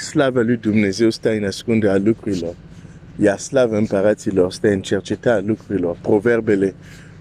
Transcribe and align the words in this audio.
slava 0.00 0.40
lui 0.40 0.56
Dumnezeu 0.56 1.10
stă 1.10 1.30
în 1.30 1.44
ascunderea 1.44 1.96
lucrurilor, 1.96 2.54
iar 3.20 3.38
slava 3.38 3.76
împăraților 3.76 4.52
stă 4.52 4.68
în 4.68 4.80
cercetarea 4.80 5.42
lucrurilor. 5.46 5.98
Proverbele 6.02 6.74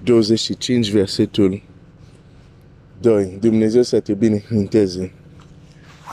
25, 0.04 0.90
versetul 0.90 1.62
2. 3.02 3.38
Dumnezeu 3.40 3.82
să 3.82 4.00
te 4.00 4.14
binecuvânteze 4.14 5.12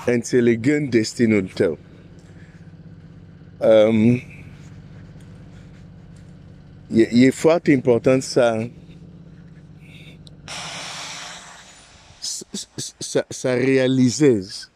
înțelegând 0.07 0.91
destinul 0.91 1.51
tău. 1.55 1.79
Um, 3.59 4.23
e, 6.95 7.09
e 7.13 7.31
foarte 7.31 7.71
important 7.71 8.23
să 8.23 8.69
să, 12.99 13.25
să 13.29 13.55
realizezi, 13.55 14.69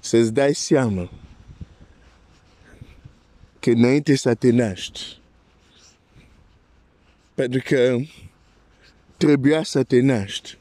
să-ți 0.00 0.32
dai 0.32 0.54
seama 0.54 1.10
că 3.60 3.70
înainte 3.70 4.16
să 4.16 4.34
te 4.34 4.50
naști, 4.50 5.18
pentru 7.34 7.62
că 7.64 7.96
trebuia 9.16 9.62
să 9.62 9.82
te 9.82 10.00
naști, 10.00 10.58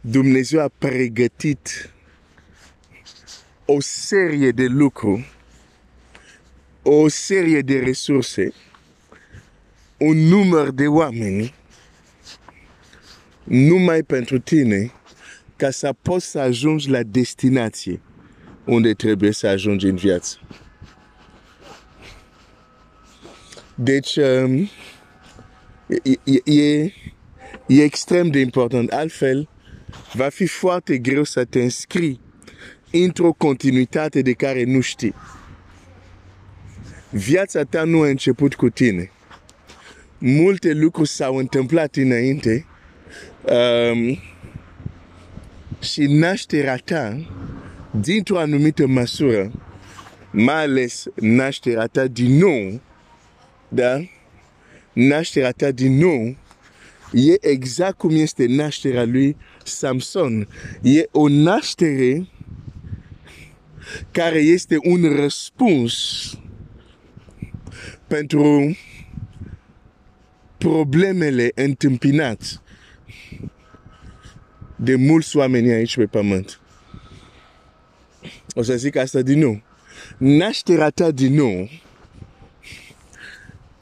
Dumnezeu 0.00 0.60
a 0.60 0.70
pregătit 0.78 1.90
o 3.64 3.80
serie 3.80 4.50
de 4.50 4.66
lucruri, 4.66 5.26
o 6.82 7.08
serie 7.08 7.60
de 7.60 7.78
resurse, 7.78 8.52
un 9.96 10.16
număr 10.16 10.70
de 10.70 10.86
oameni 10.86 11.54
numai 13.44 14.02
pentru 14.02 14.38
tine 14.38 14.92
ca 15.56 15.70
să 15.70 15.94
poți 16.02 16.26
să 16.26 16.38
ajungi 16.38 16.90
la 16.90 17.02
destinație 17.02 18.00
unde 18.64 18.92
trebuie 18.92 19.32
să 19.32 19.46
ajungi 19.46 19.86
în 19.86 19.96
viață. 19.96 20.38
Deci, 23.78 24.16
um, 24.16 24.68
e, 26.24 26.40
e, 26.44 26.92
e 27.66 27.82
extrem 27.82 28.30
de 28.30 28.38
important. 28.38 28.92
Altfel, 28.92 29.48
va 30.12 30.28
fi 30.28 30.46
foarte 30.46 30.98
greu 30.98 31.24
să 31.24 31.44
te 31.44 31.62
înscrii 31.62 32.20
într-o 32.92 33.32
continuitate 33.32 34.22
de 34.22 34.32
care 34.32 34.64
nu 34.64 34.80
știi. 34.80 35.14
Viața 37.10 37.62
ta 37.62 37.84
nu 37.84 38.00
a 38.00 38.08
început 38.08 38.54
cu 38.54 38.68
tine. 38.68 39.10
Multe 40.18 40.72
lucruri 40.72 41.08
s-au 41.08 41.36
întâmplat 41.36 41.96
înainte 41.96 42.66
um, 43.42 44.18
și 45.80 46.00
nașterea 46.00 46.76
ta, 46.76 47.26
dintr-o 47.90 48.38
anumită 48.38 48.86
măsură, 48.86 49.52
mai 50.30 50.62
ales 50.62 51.04
nașterea 51.14 51.86
ta 51.86 52.06
din 52.06 52.36
nou, 52.36 52.80
da? 53.68 54.00
Nașterea 54.92 55.50
ta 55.50 55.70
din 55.70 55.98
nou 55.98 56.36
e 57.12 57.48
exact 57.50 57.98
cum 57.98 58.10
este 58.10 58.46
nașterea 58.46 59.04
lui 59.04 59.36
Samson. 59.64 60.48
E 60.82 61.08
o 61.10 61.28
naștere 61.28 62.28
care 64.10 64.38
este 64.38 64.76
un 64.82 65.16
răspuns 65.16 65.94
pentru 68.06 68.76
problemele 70.58 71.50
întâmpinate 71.54 72.46
de 74.76 74.94
mulți 74.94 75.36
oameni 75.36 75.70
aici 75.70 75.96
pe 75.96 76.06
pământ. 76.06 76.60
O 78.54 78.62
să 78.62 78.76
zic 78.76 78.96
asta 78.96 79.22
din 79.22 79.38
nou. 79.38 79.62
Nașterea 80.18 80.90
ta 80.90 81.10
din 81.10 81.34
nou 81.34 81.68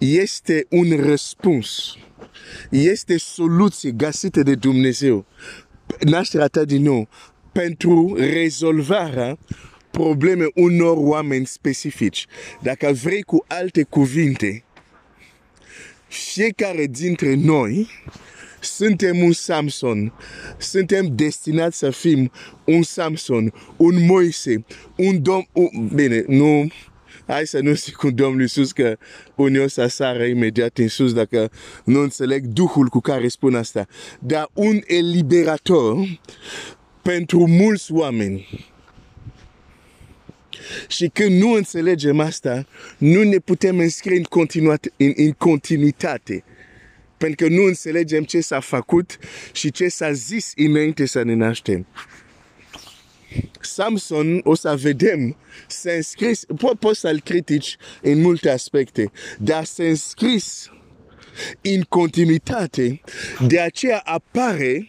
este 0.04 0.66
un 0.70 0.96
răspuns. 0.96 1.96
Este 2.70 3.18
soluție 3.18 3.90
găsită 3.90 4.42
de 4.42 4.54
Dumnezeu. 4.54 5.26
Nașterea 6.00 6.46
ta 6.46 6.64
din 6.64 6.82
nou 6.82 7.08
pentru 7.52 8.14
rezolvarea 8.18 9.38
probleme 9.90 10.46
unor 10.54 10.96
oameni 10.98 11.46
specifici. 11.46 12.26
Dacă 12.62 12.92
vrei 12.92 13.22
cu 13.22 13.44
alte 13.48 13.82
cuvinte, 13.82 14.64
fiecare 16.08 16.86
dintre 16.86 17.34
noi 17.34 17.88
suntem 18.60 19.18
un 19.18 19.32
Samson. 19.32 20.12
Suntem 20.58 21.14
destinați 21.14 21.78
să 21.78 21.90
fim 21.90 22.30
un 22.64 22.82
Samson, 22.82 23.52
un 23.76 24.06
Moise, 24.06 24.64
un 24.96 25.22
domn... 25.22 25.46
Un... 25.52 25.88
Bine, 25.94 26.24
nu... 26.26 26.70
Hai 27.26 27.46
să 27.46 27.60
nu 27.60 27.72
zic 27.72 27.94
cu 27.94 28.10
Domnul 28.10 28.40
Iisus 28.40 28.72
că 28.72 28.96
unii 29.34 29.60
o 29.60 29.68
să 29.68 29.86
sară 29.86 30.24
imediat 30.24 30.78
în 30.78 30.88
sus 30.88 31.12
dacă 31.12 31.50
nu 31.84 32.00
înțeleg 32.00 32.44
Duhul 32.44 32.88
cu 32.88 33.00
care 33.00 33.28
spun 33.28 33.54
asta. 33.54 33.86
Dar 34.18 34.50
un 34.52 34.80
eliberator 34.86 36.20
pentru 37.02 37.46
mulți 37.46 37.92
oameni. 37.92 38.72
Și 40.88 41.10
când 41.12 41.40
nu 41.40 41.50
înțelegem 41.50 42.20
asta, 42.20 42.66
nu 42.98 43.22
ne 43.22 43.38
putem 43.38 43.78
înscrie 43.78 44.16
în, 44.16 44.76
în, 44.96 45.12
în 45.16 45.32
continuitate 45.32 46.44
pentru 47.16 47.46
că 47.46 47.54
nu 47.54 47.62
înțelegem 47.62 48.22
ce 48.24 48.40
s-a 48.40 48.60
făcut 48.60 49.18
și 49.52 49.70
ce 49.70 49.88
s-a 49.88 50.12
zis 50.12 50.52
înainte 50.56 51.06
să 51.06 51.22
ne 51.22 51.34
naștem. 51.34 51.86
Samson, 53.60 54.40
o 54.44 54.54
să 54.54 54.76
vedem, 54.80 55.36
s-a 55.68 55.92
înscris, 55.92 56.44
po- 56.44 56.78
poți 56.78 57.00
să-l 57.00 57.20
critici 57.20 57.76
în 58.02 58.20
multe 58.20 58.50
aspecte, 58.50 59.10
dar 59.38 59.64
s-a 59.64 59.84
înscris 59.84 60.70
în 61.60 61.82
continuitate, 61.82 63.00
de 63.46 63.60
aceea 63.60 63.98
apare 63.98 64.88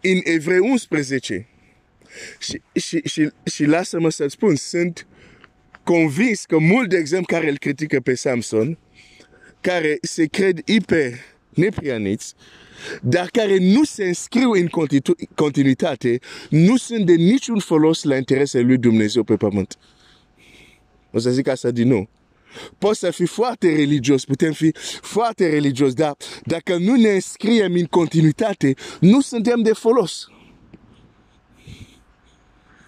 în 0.00 0.20
Evrei 0.24 0.58
11. 0.58 1.46
Și, 2.38 2.62
și, 2.74 3.00
și, 3.04 3.30
și 3.44 3.64
lasă-mă 3.64 4.10
să 4.10 4.26
spun, 4.26 4.56
sunt 4.56 5.06
convins 5.82 6.44
că 6.44 6.58
mult 6.58 6.88
de 6.88 6.96
exemplu 6.96 7.36
care 7.36 7.50
îl 7.50 7.58
critică 7.58 8.00
pe 8.00 8.14
Samson, 8.14 8.78
care 9.60 9.98
se 10.00 10.26
cred 10.26 10.60
hiper 10.66 11.12
neprianiți, 11.54 12.34
dar 13.02 13.26
care 13.26 13.58
nu 13.58 13.84
se 13.84 14.04
înscriu 14.04 14.50
în 14.50 14.68
continuitate, 15.34 16.18
nu 16.50 16.76
sunt 16.76 17.06
de 17.06 17.14
niciun 17.14 17.58
folos 17.58 18.02
la 18.02 18.16
interesele 18.16 18.64
lui 18.64 18.78
Dumnezeu 18.78 19.24
pe 19.24 19.36
pământ. 19.36 19.78
O 21.10 21.18
să 21.18 21.30
zic 21.30 21.48
asta 21.48 21.70
din 21.70 21.88
nou. 21.88 22.08
Poți 22.78 22.98
să 22.98 23.10
fii 23.10 23.26
foarte 23.26 23.74
religios, 23.74 24.24
putem 24.24 24.52
fi 24.52 24.74
foarte 25.00 25.48
religios, 25.48 25.94
dar 25.94 26.16
dacă 26.44 26.76
nu 26.76 26.96
ne 26.96 27.08
înscriem 27.08 27.72
în 27.74 27.84
continuitate, 27.84 28.74
nu 29.00 29.20
suntem 29.20 29.62
de 29.62 29.72
folos. 29.72 30.26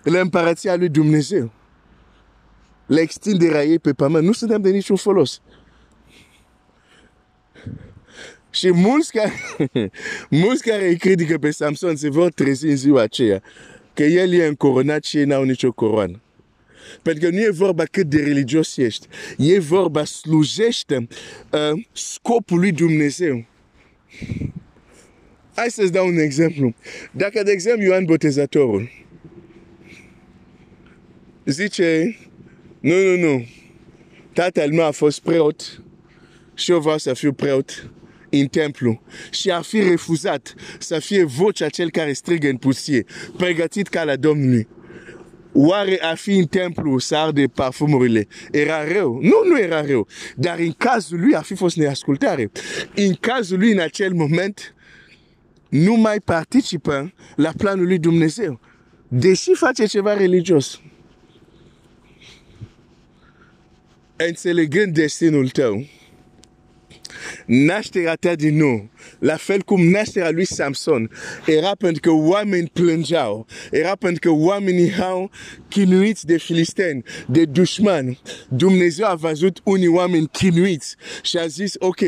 La 0.03 0.21
împărăția 0.21 0.77
lui 0.77 0.89
Dumnezeu. 0.89 1.53
La 2.87 3.01
extinderea 3.01 3.65
ei 3.65 3.79
pe 3.79 3.93
pământ, 3.93 4.25
nu 4.25 4.33
suntem 4.33 4.63
de 4.63 4.71
niciun 4.71 4.97
folos. 4.97 5.41
Și 8.55 8.73
mulți 8.73 9.13
care, 9.13 9.33
mulți 10.45 10.63
care 10.63 10.89
îi 10.89 10.97
critică 10.97 11.39
pe 11.39 11.51
Samson 11.51 11.97
se 11.97 12.11
vor 12.11 12.33
trezi 12.33 12.67
în 12.67 12.77
ziua 12.77 13.03
aceea 13.03 13.43
că 13.95 14.03
el 14.03 14.33
e 14.33 14.47
încoronat 14.47 15.05
și 15.05 15.17
ei 15.17 15.25
n-au 15.25 15.43
nicio 15.43 15.73
coroană. 15.73 16.23
Pentru 17.03 17.29
că 17.29 17.35
nu 17.35 17.41
e 17.41 17.51
vorba 17.51 17.85
cât 17.85 18.07
de 18.07 18.23
religios 18.23 18.77
ești. 18.77 19.07
E 19.39 19.59
vorba 19.59 20.05
slujește 20.05 21.07
uh, 21.51 21.85
scopul 21.93 22.59
lui 22.59 22.73
Dumnezeu. 22.73 23.45
Hai 25.55 25.71
să-ți 25.71 25.93
dau 25.93 26.07
un 26.07 26.19
exemplu. 26.19 26.75
Dacă, 27.13 27.43
de 27.43 27.51
exemplu, 27.51 27.85
Ioan 27.85 28.05
Botezatorul 28.05 28.91
zice, 31.45 32.17
nu, 32.81 32.95
nu, 32.95 33.17
nu, 33.17 33.47
tatăl 34.33 34.73
meu 34.73 34.85
a 34.85 34.91
fost 34.91 35.21
preot 35.21 35.83
și 36.55 36.71
eu 36.71 36.81
vreau 36.81 36.99
să 36.99 37.15
fiu 37.15 37.33
preot 37.33 37.91
în 38.41 38.47
templu 38.47 39.03
și 39.31 39.51
a 39.51 39.61
fi 39.61 39.81
refuzat 39.81 40.55
să 40.79 40.99
fie 40.99 41.25
vocea 41.25 41.69
cel 41.69 41.91
care 41.91 42.13
strigă 42.13 42.49
în 42.49 42.57
pustie, 42.57 43.05
pregătit 43.37 43.89
ca 43.89 44.05
la 44.05 44.17
Domnului. 44.17 44.69
Oare 45.57 45.99
a 46.03 46.15
fi 46.15 46.31
în 46.31 46.45
templu 46.45 46.99
să 46.99 47.17
arde 47.17 47.47
parfumurile 47.47 48.27
era 48.51 48.93
rău? 48.93 49.19
Nu, 49.23 49.43
nu 49.49 49.61
era 49.61 49.87
rău. 49.87 50.09
Dar 50.37 50.59
în 50.59 50.73
cazul 50.73 51.21
lui 51.21 51.35
a 51.35 51.41
fi 51.41 51.55
fost 51.55 51.77
neascultare. 51.77 52.51
În 52.95 53.15
cazul 53.15 53.59
lui, 53.59 53.73
în 53.73 53.79
acel 53.79 54.13
moment, 54.13 54.75
nu 55.69 55.95
mai 55.95 56.21
participă 56.21 57.13
la 57.37 57.53
planul 57.57 57.87
lui 57.87 57.99
Dumnezeu. 57.99 58.61
Deși 59.09 59.55
face 59.55 59.87
ceva 59.87 60.15
religios. 60.15 60.81
Înțelegând 64.17 64.95
destinul 64.95 65.49
tău, 65.49 65.87
nașterea 67.47 68.15
ta 68.15 68.35
din 68.35 68.57
nou, 68.57 68.91
la 69.19 69.37
fel 69.37 69.63
cum 69.63 69.89
nașterea 69.89 70.31
lui 70.31 70.45
Samson, 70.45 71.11
era 71.47 71.71
pentru 71.79 72.01
că 72.01 72.11
oameni 72.11 72.71
plângeau, 72.73 73.47
era 73.71 73.97
pentru 73.97 74.29
că 74.29 74.31
oamenii 74.37 74.99
au 75.01 75.31
chinuiți 75.69 76.27
de 76.27 76.39
filisteni, 76.39 77.03
de 77.27 77.45
dușmani. 77.45 78.21
Dumnezeu 78.49 79.07
a 79.07 79.15
văzut 79.15 79.61
unii 79.65 79.89
oameni 79.89 80.29
chinuiți 80.33 80.97
și 81.23 81.37
a 81.37 81.47
zis, 81.47 81.73
ok, 81.79 82.01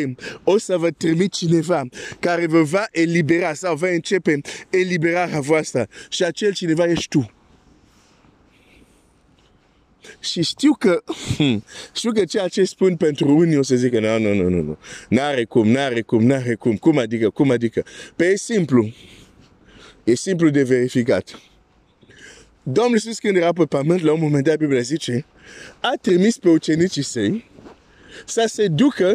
o 0.45 0.59
să 0.59 0.77
vă 0.77 0.91
trimit 0.91 1.33
cineva 1.33 1.83
care 2.21 2.47
vă 2.47 2.63
va 2.63 2.85
elibera 2.91 3.55
sau 3.55 3.77
va 3.77 3.89
începe 3.89 4.41
eliberarea 4.71 5.41
voastră 5.41 5.89
și 6.09 6.25
acel 6.25 6.53
cineva 6.53 6.85
ești 6.85 7.09
tu. 7.09 7.36
Și 10.21 10.43
știu 10.43 10.73
că, 10.73 11.03
hmm, 11.37 11.65
știu 11.95 12.13
că 12.13 12.25
ceea 12.25 12.49
ce 12.49 12.65
spun 12.65 12.97
pentru 12.97 13.37
unii 13.37 13.57
o 13.57 13.63
să 13.63 13.75
zică, 13.77 14.01
nu, 14.01 14.19
nu, 14.19 14.35
nu, 14.35 14.49
nu, 14.49 14.63
nu, 14.63 14.79
n-are 15.09 15.45
cum, 15.45 15.69
n-are 15.69 16.03
cum, 16.03 16.25
n-are 16.25 16.55
cum, 16.55 16.77
cum 16.77 16.99
adică, 16.99 17.31
cum 17.31 17.51
adică. 17.51 17.85
Pe 18.17 18.25
e 18.25 18.37
simplu, 18.37 18.95
e 20.05 20.15
simplu 20.15 20.49
de 20.49 20.63
verificat. 20.63 21.41
Domnul 22.63 22.95
Iisus 22.95 23.19
când 23.19 23.37
era 23.37 23.53
pe 23.53 23.65
pământ, 23.65 24.01
la 24.01 24.13
un 24.13 24.21
moment 24.21 24.45
dat, 24.45 24.57
Biblia 24.57 24.81
zice, 24.81 25.25
a 25.81 25.93
trimis 26.01 26.39
pe 26.39 26.49
ucenicii 26.49 27.03
săi 27.03 27.51
să 28.27 28.45
se 28.47 28.69
ducă 28.69 29.15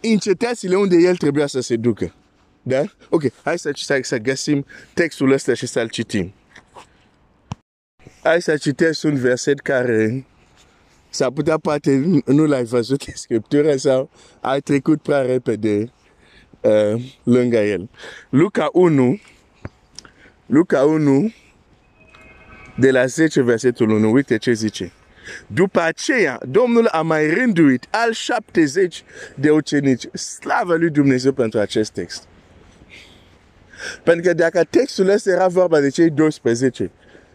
în 0.00 0.18
cetățile 0.18 0.76
unde 0.76 0.96
el 0.96 1.16
trebuia 1.16 1.46
să 1.46 1.60
se 1.60 1.76
ducă. 1.76 2.14
Da? 2.62 2.84
Ok, 3.08 3.22
hai 3.42 3.58
să, 3.58 3.70
să, 3.74 3.98
să 4.02 4.18
găsim 4.18 4.66
textul 4.94 5.32
ăsta 5.32 5.54
și 5.54 5.66
să-l 5.66 5.88
citim. 5.88 6.34
Hai 8.22 8.42
să 8.42 8.56
citesc 8.56 9.04
un 9.04 9.14
verset 9.16 9.60
care 9.60 10.26
s-ar 11.10 11.30
putea 11.30 11.58
poate 11.58 12.22
nu 12.26 12.46
l-ai 12.46 12.64
văzut 12.64 13.02
în 13.02 13.14
Scriptură 13.14 13.76
sau 13.76 14.10
ai 14.40 14.60
trecut 14.60 15.02
prea 15.02 15.20
repede 15.20 15.92
uh, 16.60 17.02
lângă 17.22 17.56
el. 17.56 17.90
Luca 18.28 18.68
1, 18.72 19.20
Luca 20.46 20.82
1, 20.82 21.32
de 22.78 22.90
la 22.90 23.06
10 23.06 23.42
versetul 23.42 23.90
1, 23.90 24.12
uite 24.12 24.36
ce 24.36 24.52
zice. 24.52 24.92
După 25.46 25.80
aceea, 25.80 26.38
Domnul 26.48 26.86
a 26.86 27.02
mai 27.02 27.34
rânduit 27.34 27.86
al 27.90 28.12
70 28.12 29.04
de 29.34 29.50
ucenici. 29.50 30.06
Slavă 30.12 30.76
lui 30.76 30.90
Dumnezeu 30.90 31.32
pentru 31.32 31.58
acest 31.58 31.92
text. 31.92 32.26
Pentru 34.02 34.22
că 34.22 34.34
dacă 34.34 34.64
textul 34.70 35.08
ăsta 35.08 35.30
era 35.30 35.48
vorba 35.48 35.80
de 35.80 35.88
cei 35.88 36.10
12, 36.10 36.90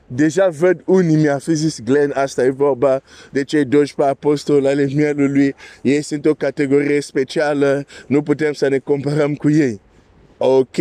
deja 0.07 0.49
văd 0.49 0.81
unii 0.85 1.15
mi-a 1.15 1.37
fi 1.37 1.53
zis, 1.53 1.79
Glenn, 1.83 2.11
asta 2.15 2.43
e 2.43 2.49
vorba 2.49 3.01
de 3.31 3.43
cei 3.43 3.65
12 3.65 4.15
apostoli 4.15 4.67
ale 4.67 4.89
mielului, 4.93 5.55
ei 5.81 6.01
sunt 6.01 6.25
o 6.25 6.33
categorie 6.33 7.01
specială, 7.01 7.85
nu 8.07 8.21
putem 8.21 8.53
să 8.53 8.67
ne 8.67 8.77
comparăm 8.77 9.35
cu 9.35 9.49
ei. 9.49 9.81
Ok, 10.37 10.75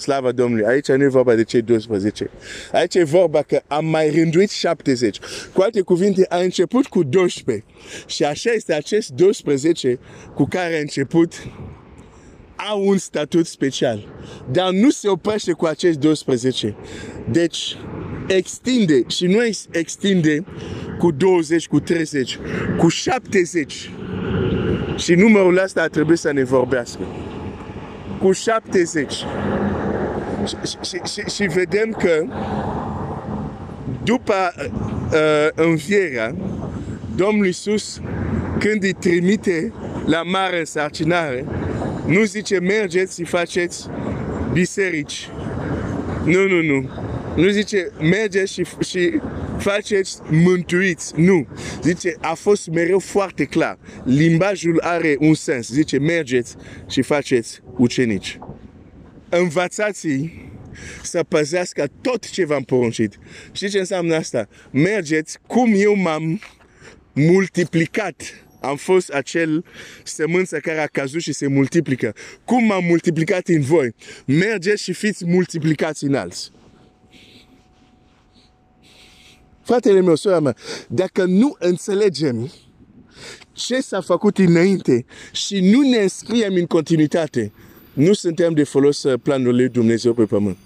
Slava 0.00 0.32
Domnului, 0.32 0.64
aici 0.64 0.88
nu 0.88 1.02
e 1.02 1.08
vorba 1.08 1.34
de 1.34 1.44
cei 1.44 1.62
12. 1.62 2.30
Aici 2.72 2.94
e 2.94 3.04
vorba 3.04 3.42
că 3.42 3.62
am 3.66 3.86
mai 3.86 4.10
rânduit 4.10 4.50
70. 4.50 5.18
Cu 5.52 5.60
alte 5.60 5.80
cuvinte, 5.80 6.26
a 6.28 6.36
început 6.36 6.86
cu 6.86 7.02
12. 7.02 7.64
Și 8.06 8.24
așa 8.24 8.50
este 8.50 8.74
acest 8.74 9.10
12 9.10 9.98
cu 10.34 10.46
care 10.50 10.76
a 10.76 10.80
început 10.80 11.32
au 12.70 12.86
un 12.86 12.98
statut 12.98 13.46
special. 13.46 14.08
Dar 14.52 14.70
nu 14.70 14.90
se 14.90 15.08
oprește 15.08 15.52
cu 15.52 15.64
acești 15.64 16.00
12. 16.00 16.76
Deci, 17.30 17.76
extinde 18.36 19.02
și 19.06 19.26
nu 19.26 19.38
extinde 19.70 20.44
cu 20.98 21.10
20, 21.10 21.66
cu 21.66 21.80
30, 21.80 22.38
cu 22.78 22.88
70. 22.88 23.90
Și 24.96 25.14
numărul 25.14 25.60
ăsta 25.64 25.82
ar 25.82 25.88
trebui 25.88 26.16
să 26.16 26.32
ne 26.32 26.42
vorbească. 26.42 27.00
Cu 28.18 28.32
70. 28.32 29.12
Și, 29.12 30.56
și, 30.82 31.00
și, 31.12 31.34
și 31.34 31.42
vedem 31.42 31.90
că 31.90 32.24
după 34.04 34.34
uh, 34.56 35.48
înfierea, 35.54 36.34
Domnul 37.16 37.46
Iisus, 37.46 38.00
când 38.58 38.82
îi 38.82 38.92
trimite 38.92 39.72
la 40.06 40.22
mare 40.22 40.58
însărcinare, 40.58 41.44
nu 42.06 42.22
zice 42.24 42.58
mergeți 42.58 43.14
și 43.14 43.24
faceți 43.24 43.88
biserici. 44.52 45.28
Nu, 46.24 46.46
nu, 46.48 46.62
nu. 46.62 46.88
Nu 47.36 47.48
zice 47.48 47.90
mergeți 48.00 48.52
și, 48.52 48.64
și 48.88 49.20
faceți 49.58 50.18
mântuiți. 50.30 51.12
Nu. 51.20 51.46
Zice, 51.82 52.16
a 52.20 52.34
fost 52.34 52.68
mereu 52.68 52.98
foarte 52.98 53.44
clar. 53.44 53.78
Limbajul 54.04 54.80
are 54.80 55.16
un 55.18 55.34
sens. 55.34 55.68
Zice, 55.68 55.98
mergeți 55.98 56.56
și 56.88 57.02
faceți 57.02 57.60
ucenici. 57.76 58.38
învățați 59.28 60.08
să 61.02 61.22
păzească 61.28 61.88
tot 62.00 62.30
ce 62.30 62.44
v-am 62.44 62.62
poruncit. 62.62 63.18
Știți 63.52 63.72
ce 63.72 63.78
înseamnă 63.78 64.14
asta? 64.14 64.48
Mergeți 64.70 65.38
cum 65.46 65.72
eu 65.76 65.94
m-am 65.94 66.40
multiplicat 67.12 68.44
am 68.60 68.76
fost 68.76 69.08
acel 69.08 69.64
sămânță 70.04 70.58
care 70.58 70.80
a 70.80 70.86
căzut 70.86 71.20
și 71.20 71.32
se 71.32 71.46
multiplică. 71.46 72.14
Cum 72.44 72.64
m-am 72.64 72.84
multiplicat 72.84 73.48
în 73.48 73.60
voi? 73.60 73.94
Mergeți 74.26 74.82
și 74.82 74.92
fiți 74.92 75.26
multiplicați 75.26 76.04
în 76.04 76.14
alți. 76.14 76.50
Fratele 79.62 80.00
meu, 80.00 80.14
sora 80.14 80.40
mea, 80.40 80.56
dacă 80.88 81.24
nu 81.24 81.56
înțelegem 81.58 82.50
ce 83.52 83.80
s-a 83.80 84.00
făcut 84.00 84.38
înainte 84.38 85.04
și 85.32 85.60
nu 85.60 85.80
ne 85.80 85.96
înscriem 85.96 86.54
în 86.54 86.66
continuitate, 86.66 87.52
nu 87.92 88.12
suntem 88.12 88.52
de 88.52 88.64
folos 88.64 89.04
planul 89.22 89.54
lui 89.54 89.68
Dumnezeu 89.68 90.14
pe 90.14 90.24
pământ. 90.24 90.56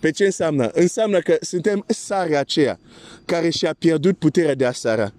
Pe 0.00 0.10
ce 0.10 0.24
înseamnă? 0.24 0.70
Înseamnă 0.72 1.18
că 1.18 1.36
suntem 1.40 1.84
sarea 1.86 2.40
aceea 2.40 2.78
care 3.24 3.50
și-a 3.50 3.74
pierdut 3.78 4.18
puterea 4.18 4.54
de 4.54 4.64
a 4.64 4.72
sara. 4.72 5.14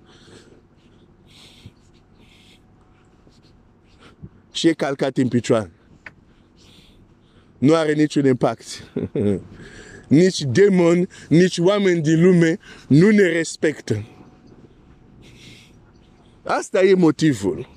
și 4.51 4.67
e 4.67 4.73
calcat 4.73 5.17
în 5.17 5.27
picioare. 5.27 5.71
Nu 7.57 7.75
are 7.75 7.93
niciun 7.93 8.25
impact. 8.25 8.65
nici 10.11 10.41
demon, 10.41 11.09
nici 11.29 11.57
oameni 11.57 12.01
din 12.01 12.21
lume 12.21 12.59
nu 12.87 13.09
ne 13.09 13.27
respectă. 13.27 14.05
Asta 16.43 16.83
e 16.83 16.93
motivul. 16.93 17.69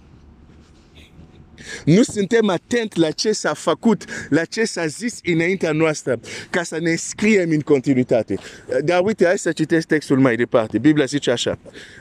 Nu 1.84 2.02
suntem 2.02 2.48
atenți 2.48 2.98
la 2.98 3.10
ce 3.10 3.32
s-a 3.32 3.54
făcut, 3.54 4.04
la 4.28 4.44
ce 4.44 4.64
s-a 4.64 4.86
zis 4.86 5.18
înaintea 5.24 5.72
noastră, 5.72 6.20
ca 6.50 6.62
să 6.62 6.78
ne 6.80 6.94
scriem 6.94 7.50
în 7.50 7.60
continuitate. 7.60 8.38
Dar 8.84 9.00
uite, 9.04 9.24
hai 9.24 9.38
să 9.38 9.52
citesc 9.52 9.86
textul 9.86 10.18
mai 10.18 10.36
departe. 10.36 10.78
Biblia 10.78 11.04
zice 11.04 11.30
așa. 11.30 11.58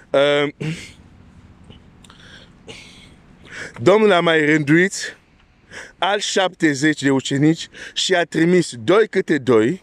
Uh, 0.10 0.54
Domnul 3.82 4.12
a 4.12 4.20
mai 4.20 4.46
rânduit 4.46 5.18
al 5.98 6.20
70 6.20 7.02
de 7.02 7.10
ucenici 7.10 7.68
și 7.94 8.16
a 8.16 8.24
trimis 8.24 8.74
doi 8.84 9.08
câte 9.08 9.38
doi 9.38 9.82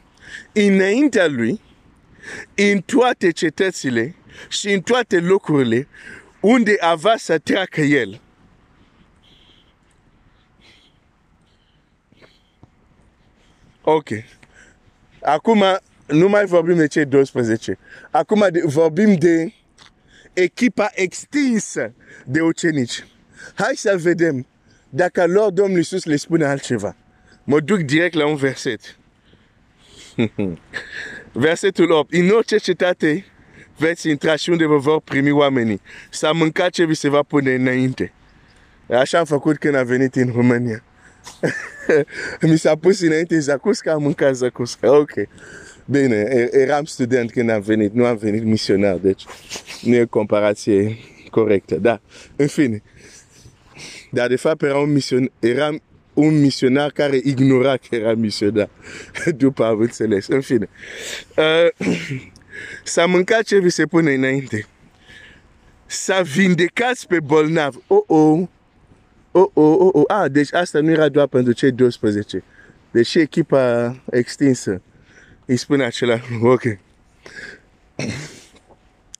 înaintea 0.52 1.26
lui 1.26 1.60
în 2.54 2.80
toate 2.80 3.30
cetățile 3.30 4.14
și 4.48 4.72
în 4.72 4.80
toate 4.80 5.20
locurile 5.20 5.88
unde 6.40 6.76
avea 6.80 7.16
să 7.16 7.38
treacă 7.38 7.80
el. 7.80 8.20
Ok. 13.82 14.08
Acum 15.22 15.64
nu 16.06 16.28
mai 16.28 16.44
vorbim 16.44 16.76
de 16.76 16.86
cei 16.86 17.04
12. 17.04 17.78
Acum 18.10 18.46
vorbim 18.64 19.14
de 19.14 19.52
echipa 20.32 20.90
extinsă 20.94 21.94
de 22.26 22.40
ucenici. 22.40 23.06
Hai 23.54 23.72
să 23.74 23.96
vedem 23.98 24.46
dacă 24.88 25.26
lor 25.26 25.50
Domnul 25.50 25.76
Iisus 25.76 26.04
le 26.04 26.16
spune 26.16 26.44
altceva. 26.44 26.96
Mă 27.44 27.60
duc 27.60 27.78
direct 27.78 28.14
la 28.14 28.26
un 28.26 28.36
verset. 28.36 28.98
Versetul 31.32 31.90
8. 31.90 32.12
În 32.12 32.28
orice 32.28 32.56
cetate 32.56 33.24
veți 33.76 34.08
intra 34.08 34.36
și 34.36 34.50
unde 34.50 34.64
vă 34.64 34.76
vor 34.76 35.00
primi 35.00 35.30
oamenii. 35.30 35.80
Să 36.10 36.30
mâncați 36.34 36.70
ce 36.70 36.84
vi 36.84 36.94
se 36.94 37.08
va 37.08 37.22
pune 37.22 37.54
înainte. 37.54 38.12
Așa 38.90 39.18
am 39.18 39.24
făcut 39.24 39.58
când 39.58 39.74
am 39.74 39.86
venit 39.86 40.14
în 40.14 40.30
România. 40.34 40.82
Mi 42.40 42.58
s-a 42.58 42.76
pus 42.76 43.00
înainte 43.00 43.38
zacusca, 43.38 43.92
am 43.92 44.02
mâncat 44.02 44.34
zacusca. 44.34 44.98
Ok. 44.98 45.12
Bine, 45.84 46.48
eram 46.50 46.84
student 46.84 47.30
când 47.32 47.50
am 47.50 47.60
venit, 47.60 47.92
nu 47.92 48.04
am 48.04 48.16
venit 48.16 48.44
misionar, 48.44 48.96
deci 48.96 49.24
nu 49.82 49.94
e 49.94 50.04
comparație 50.04 50.96
corectă. 51.30 51.74
Da, 51.74 52.00
în 52.36 52.46
fine. 52.46 52.82
Dar 54.10 54.28
de 54.28 54.36
fapt 54.36 54.62
era 54.62 54.78
un, 54.78 54.92
mision, 54.92 55.32
era 55.38 55.76
un 56.14 56.40
misionar 56.40 56.90
care 56.90 57.20
ignora 57.24 57.76
că 57.76 57.94
era 57.94 58.14
misionar. 58.14 58.68
După 59.36 59.64
am 59.64 59.80
înțeles. 59.80 60.26
În 60.26 60.40
fine. 60.40 60.68
Uh, 61.36 61.86
s-a 62.84 63.06
mâncat 63.06 63.42
ce 63.42 63.58
vi 63.58 63.70
se 63.70 63.86
pune 63.86 64.14
înainte. 64.14 64.66
S-a 65.86 66.20
vindecat 66.20 67.04
pe 67.08 67.20
bolnav. 67.20 67.82
Oh, 67.86 68.02
oh. 68.06 68.48
oh, 69.30 69.50
oh, 69.54 69.76
oh, 69.78 69.90
oh, 69.92 70.04
ah, 70.06 70.30
deci 70.30 70.52
asta 70.52 70.80
nu 70.80 70.90
era 70.90 71.08
doar 71.08 71.26
pentru 71.26 71.52
cei 71.52 71.72
12. 71.72 72.42
Deși 72.90 73.18
echipa 73.18 73.96
extinsă 74.10 74.82
îi 75.50 75.56
spune 75.56 75.84
acela, 75.84 76.20
ok. 76.42 76.62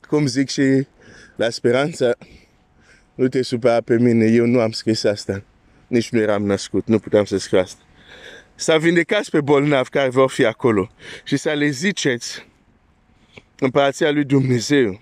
Cum 0.09 0.27
zic 0.27 0.49
și 0.49 0.87
la 1.37 1.51
speranță, 1.51 2.19
nu 3.15 3.29
te 3.29 3.43
supăra 3.43 3.81
pe 3.81 3.99
mine, 3.99 4.27
eu 4.27 4.47
nu 4.47 4.61
am 4.61 4.71
scris 4.71 5.05
asta. 5.05 5.43
Nici 5.91 6.11
nu 6.11 6.21
eram 6.21 6.47
născut, 6.47 6.87
nu 6.87 6.99
puteam 6.99 7.25
să 7.25 7.39
scriu 7.39 7.59
asta. 7.59 7.83
Să 8.55 8.79
vindecați 8.79 9.31
pe 9.31 9.41
bolnavi 9.41 9.89
care 9.89 10.09
vor 10.09 10.31
fi 10.31 10.45
acolo 10.45 10.91
și 11.25 11.37
să 11.37 11.53
le 11.53 11.69
ziceți 11.69 12.47
împărația 13.59 14.11
lui 14.11 14.25
Dumnezeu 14.25 15.01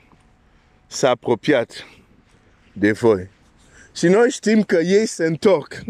s-a 0.86 1.10
apropiat 1.10 1.86
de 2.72 2.92
voi. 2.92 3.28
Și 3.96 4.06
noi 4.06 4.30
știm 4.30 4.62
că 4.62 4.76
ei 4.76 5.06
se 5.06 5.24
întorc. 5.24 5.82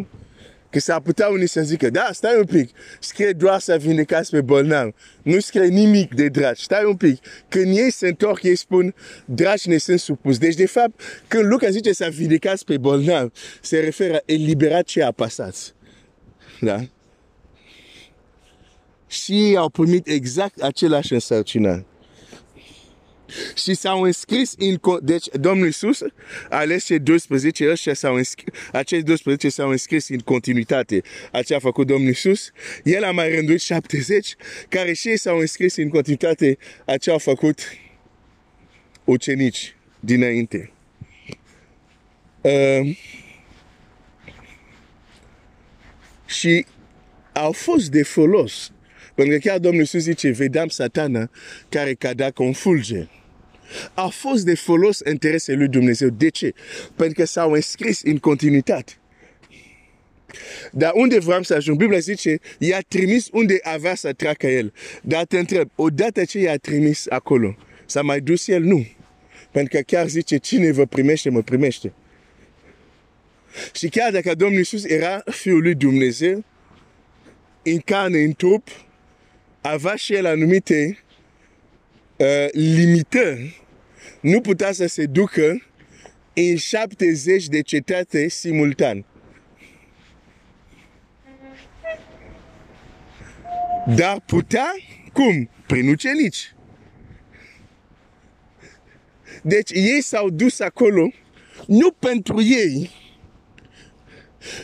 Că 0.71 0.79
s-ar 0.79 1.01
putea 1.01 1.29
unii 1.29 1.47
să 1.47 1.63
zică, 1.63 1.91
da, 1.91 2.09
stai 2.13 2.37
un 2.39 2.45
pic, 2.45 2.71
scrie 3.01 3.33
doar 3.33 3.61
să 3.61 3.77
vindecați 3.81 4.31
pe 4.31 4.41
bolnav. 4.41 4.95
Nu 5.23 5.41
scrie 5.41 5.67
nimic 5.67 6.15
de 6.15 6.29
dragi. 6.29 6.63
Stai 6.63 6.85
un 6.85 6.97
pic. 6.97 7.21
Când 7.49 7.77
ei 7.77 7.91
se 7.91 8.09
întorc, 8.09 8.43
ei 8.43 8.57
spun, 8.57 8.95
dragi 9.25 9.69
ne 9.69 9.77
sunt 9.77 10.01
supus. 10.01 10.39
Deci, 10.39 10.55
de 10.55 10.67
fapt, 10.67 11.01
când 11.29 11.45
Luca 11.45 11.69
zice 11.69 11.93
să 11.93 12.09
vindecați 12.13 12.65
pe 12.65 12.79
bolnav, 12.79 13.33
se 13.61 13.79
referă 13.79 14.23
eliberat 14.25 14.85
ce 14.85 15.03
a 15.03 15.11
pasat. 15.11 15.75
Da? 16.61 16.79
Și 19.07 19.33
ei 19.33 19.57
au 19.57 19.69
primit 19.69 20.07
exact 20.07 20.63
același 20.63 21.13
însărcinare 21.13 21.87
și 23.57 23.75
s-au 23.75 24.03
înscris 24.03 24.55
în... 24.59 24.81
Deci 25.03 25.27
Domnul 25.33 25.67
Iisus 25.67 26.01
a 26.51 26.57
ales 26.57 26.85
cei 26.85 26.99
12, 26.99 27.71
ăștia 27.71 27.95
s-au 27.95 28.15
înscris, 28.15 28.55
acești 28.73 29.05
12 29.05 29.49
s-au 29.49 29.71
înscris 29.71 30.09
în 30.09 30.19
continuitate 30.19 31.03
a 31.33 31.43
ce 31.43 31.55
a 31.55 31.59
făcut 31.59 31.87
Domnul 31.87 32.07
Iisus. 32.07 32.51
El 32.85 33.05
a 33.05 33.11
mai 33.11 33.35
rânduit 33.35 33.61
70 33.61 34.35
care 34.69 34.93
și 34.93 35.09
ei 35.09 35.17
s-au 35.17 35.39
înscris 35.39 35.77
în 35.77 35.89
continuitate 35.89 36.59
a 36.87 36.97
ce 36.97 37.11
au 37.11 37.19
făcut 37.19 37.61
ucenici 39.05 39.77
dinainte. 40.01 40.73
Uh, 42.41 42.97
și 46.27 46.67
au 47.33 47.53
fost 47.53 47.91
de 47.91 48.03
folos. 48.03 48.73
Pentru 49.15 49.35
că 49.35 49.49
chiar 49.49 49.59
Domnul 49.59 49.81
Iisus 49.81 50.03
zice, 50.03 50.31
vedeam 50.31 50.69
satana 50.69 51.31
care 51.69 51.95
cadea 51.95 52.31
ca 52.31 52.43
un 52.43 52.53
fulger 52.53 53.18
a 53.95 54.07
fost 54.07 54.45
de 54.45 54.55
folos 54.55 55.01
interesele 55.11 55.59
lui 55.59 55.69
Dumnezeu. 55.69 56.09
De 56.09 56.29
ce? 56.29 56.55
Pentru 56.97 57.15
că 57.15 57.25
s-au 57.25 57.53
înscris 57.53 58.03
în 58.03 58.19
continuitate. 58.19 58.93
Dar 60.73 60.93
unde 60.95 61.19
vreau 61.19 61.43
să 61.43 61.55
ajung? 61.55 61.79
Biblia 61.79 61.99
zice, 61.99 62.39
i-a 62.59 62.81
trimis 62.89 63.29
unde 63.33 63.59
avea 63.63 63.95
să 63.95 64.13
treacă 64.13 64.47
el. 64.47 64.73
Dar 65.03 65.25
te 65.25 65.39
întreb, 65.39 65.71
odată 65.75 66.25
ce 66.25 66.39
i-a 66.39 66.57
trimis 66.57 67.07
acolo, 67.09 67.57
s-a 67.87 68.03
mai 68.03 68.21
dus 68.21 68.49
el? 68.49 68.63
Nu. 68.63 68.87
Pentru 69.51 69.77
că 69.77 69.83
chiar 69.83 70.09
zice, 70.09 70.37
cine 70.37 70.73
vă 70.73 70.87
primește, 70.87 71.31
mă 71.31 71.43
primește. 71.43 71.93
Și 73.73 73.89
chiar 73.89 74.13
dacă 74.13 74.35
Domnul 74.35 74.59
Iisus 74.59 74.85
era 74.85 75.23
Fiul 75.31 75.63
lui 75.63 75.75
Dumnezeu, 75.75 76.45
în 77.63 77.79
carne, 77.79 78.19
în 78.19 78.33
trup, 78.33 78.69
avea 79.61 79.95
și 79.95 80.15
el 80.15 80.27
anumite 80.27 80.99
uh, 82.19 82.49
limitări, 82.53 83.63
nu 84.21 84.41
putea 84.41 84.73
să 84.73 84.87
se 84.87 85.07
ducă 85.07 85.63
în 86.35 86.57
70 86.57 87.47
de 87.47 87.61
cetate 87.61 88.29
simultan. 88.29 89.05
Dar 93.97 94.23
putea, 94.27 94.71
cum? 95.13 95.51
Prin 95.67 95.89
ucenici. 95.89 96.55
Deci 99.43 99.71
ei 99.71 100.03
s-au 100.03 100.31
dus 100.31 100.61
acolo, 100.61 101.13
nu 101.67 101.91
pentru 101.91 102.43
ei, 102.43 102.91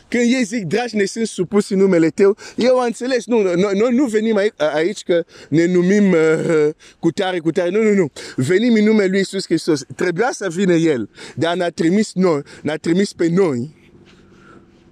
când 0.09 0.23
ei 0.33 0.45
zic, 0.45 0.65
dragi, 0.65 0.97
ne 0.97 1.05
sunt 1.05 1.27
supus 1.27 1.69
în 1.69 1.79
numele 1.79 2.09
tău, 2.09 2.37
eu 2.57 2.79
am 2.79 2.87
înțeles, 2.87 3.27
nu, 3.27 3.43
noi, 3.43 3.79
noi 3.79 3.95
nu 3.95 4.05
venim 4.05 4.37
aici, 4.37 4.53
aici 4.57 5.03
că 5.03 5.25
ne 5.49 5.67
numim 5.67 6.13
uh, 6.13 6.69
cu 6.99 7.11
tare, 7.11 7.39
cu 7.39 7.51
tare, 7.51 7.71
nu, 7.71 7.83
nu, 7.83 7.95
nu. 7.95 8.11
Venim 8.37 8.75
în 8.75 8.85
numele 8.85 9.09
lui 9.09 9.19
Iisus 9.19 9.45
Hristos. 9.45 9.85
Trebuia 9.97 10.31
să 10.33 10.49
vină 10.51 10.75
El, 10.75 11.11
dar 11.37 11.57
ne-a 11.57 11.71
trimis 11.71 12.13
noi, 12.15 12.43
ne-a 12.63 12.77
trimis 12.77 13.13
pe 13.13 13.29
noi. 13.29 13.83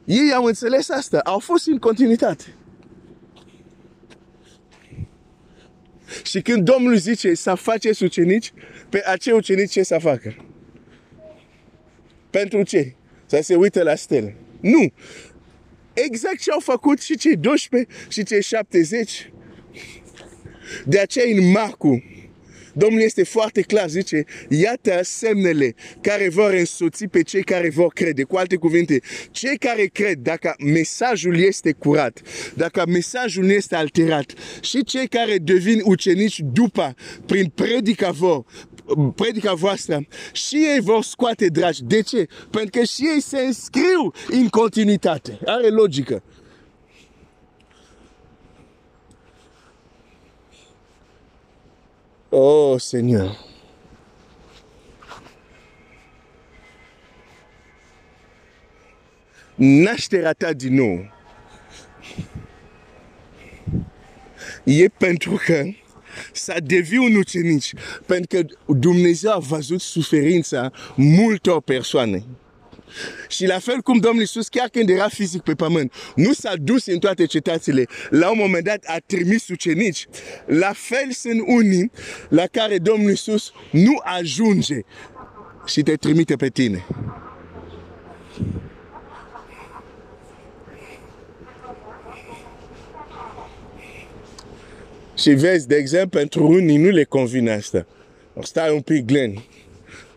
Ei 0.05 0.33
au 0.35 0.45
înțeles 0.45 0.89
asta, 0.89 1.19
au 1.19 1.39
fost 1.39 1.67
în 1.67 1.79
continuitate. 1.79 2.45
Și 6.23 6.41
când 6.41 6.65
Domnul 6.65 6.97
zice 6.97 7.35
să 7.35 7.55
faceți 7.55 8.05
ucenici, 8.05 8.53
pe 8.89 9.03
acei 9.07 9.33
ucenici 9.33 9.71
ce 9.71 9.83
să 9.83 9.99
facă? 10.01 10.35
Pentru 12.31 12.63
ce? 12.63 12.95
Să 13.27 13.39
se 13.43 13.55
uite 13.55 13.83
la 13.83 13.95
stele. 13.95 14.37
Nu! 14.63 14.93
Exact 15.93 16.41
ce 16.41 16.51
au 16.51 16.61
făcut 16.61 17.01
și 17.01 17.17
cei 17.17 17.37
12 17.37 17.93
și 18.09 18.23
cei 18.23 18.43
70. 18.43 19.31
De 20.85 20.99
aceea 20.99 21.37
în 21.37 21.51
Marcu, 21.51 22.03
Domnul 22.73 23.01
este 23.01 23.23
foarte 23.25 23.61
clar, 23.61 23.89
zice, 23.89 24.25
iată 24.49 25.01
semnele 25.03 25.75
care 26.01 26.29
vor 26.29 26.53
însoți 26.53 27.05
pe 27.07 27.23
cei 27.23 27.43
care 27.43 27.71
vor 27.71 27.93
crede. 27.93 28.23
Cu 28.23 28.37
alte 28.37 28.57
cuvinte, 28.57 29.01
cei 29.31 29.59
care 29.59 29.85
cred, 29.85 30.19
dacă 30.19 30.55
mesajul 30.59 31.39
este 31.39 31.73
curat, 31.73 32.21
dacă 32.55 32.83
mesajul 32.87 33.45
nu 33.45 33.53
este 33.53 33.75
alterat, 33.75 34.33
și 34.61 34.85
cei 34.85 35.09
care 35.09 35.37
devin 35.37 35.81
ucenici 35.85 36.41
după, 36.53 36.95
prin 37.27 37.53
predica 37.55 38.11
vor, 38.11 38.45
predica 39.15 39.55
voastră 39.55 40.07
și 40.33 40.57
ei 40.57 40.81
vor 40.81 41.03
scoate 41.03 41.47
dragi. 41.47 41.85
De 41.85 42.01
ce? 42.01 42.29
Pentru 42.51 42.79
că 42.79 42.85
și 42.85 43.07
ei 43.15 43.21
se 43.21 43.39
înscriu 43.39 44.13
în 44.29 44.49
continuitate. 44.49 45.39
Are 45.45 45.69
logică. 45.69 46.23
Oh, 52.29 52.81
Seigneur. 52.81 53.39
Nașterea 59.55 60.33
ta 60.33 60.53
din 60.53 60.75
nou 60.75 61.11
e 64.65 64.89
pentru 64.89 65.41
că 65.47 65.65
să 66.33 66.57
devii 66.65 66.99
un 66.99 67.15
ucenic. 67.15 67.63
Pentru 68.07 68.37
că 68.37 68.73
Dumnezeu 68.73 69.33
a 69.33 69.39
văzut 69.39 69.81
suferința 69.81 70.73
multor 70.95 71.63
persoane. 71.63 72.25
Și 73.29 73.47
la 73.47 73.59
fel 73.59 73.81
cum 73.81 73.99
Domnul 73.99 74.21
Iisus, 74.21 74.49
chiar 74.49 74.69
când 74.69 74.89
era 74.89 75.09
fizic 75.09 75.43
pe 75.43 75.55
pământ, 75.55 75.93
nu 76.15 76.33
s-a 76.33 76.53
dus 76.57 76.87
în 76.87 76.99
toate 76.99 77.27
cetățile, 77.27 77.87
la 78.11 78.31
un 78.31 78.39
moment 78.39 78.65
dat 78.65 78.85
a 78.87 78.97
trimis 79.07 79.49
ucenici. 79.49 80.07
La 80.47 80.73
fel 80.75 81.11
sunt 81.11 81.43
unii 81.47 81.91
la 82.29 82.47
care 82.47 82.79
Domnul 82.79 83.11
Iisus 83.11 83.53
nu 83.71 84.01
ajunge 84.03 84.81
și 85.67 85.83
te 85.83 85.97
trimite 85.97 86.37
pe 86.37 86.49
tine. 86.49 86.87
Și 95.23 95.31
vezi, 95.31 95.67
de 95.67 95.77
exemplu, 95.77 96.19
pentru 96.19 96.47
unii 96.47 96.77
nu 96.77 96.89
le 96.89 97.05
convine 97.05 97.53
asta. 97.53 97.87
Stai 98.41 98.75
un 98.75 98.81
pic, 98.81 99.05
Glenn. 99.05 99.43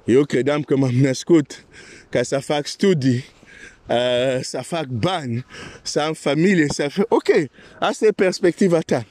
Eu 0.06 0.24
credeam 0.24 0.62
că 0.62 0.78
m-am 0.78 0.96
născut 1.02 1.66
ca 2.10 2.24
să 2.24 2.40
fac 2.40 2.68
studii, 2.68 3.26
uh, 3.88 4.40
să 4.42 4.62
fac 4.62 4.86
bani, 4.86 5.46
să 5.82 6.00
am 6.00 6.14
familie, 6.14 6.66
să 6.68 6.88
fac... 6.90 7.06
Ok, 7.10 7.30
asta 7.80 8.06
e 8.06 8.12
perspectiva 8.12 8.80
ta. 8.80 9.06